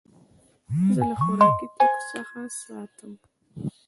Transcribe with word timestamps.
زه 0.93 1.01
له 1.09 1.15
خوراکي 1.21 1.67
توکو 1.75 1.99
څخه 2.11 2.39
ساتم. 2.61 3.11